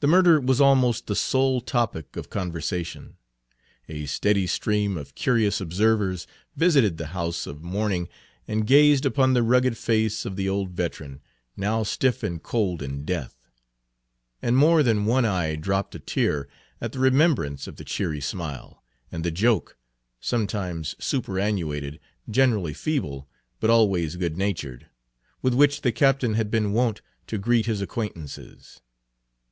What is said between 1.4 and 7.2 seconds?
topic of conversation. A steady stream of curious observers visited the